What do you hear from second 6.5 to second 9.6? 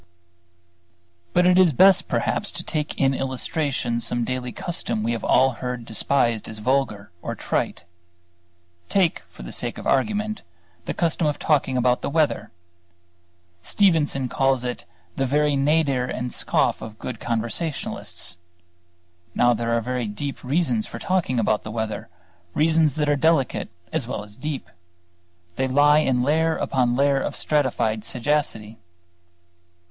vulgar or trite. Take, for the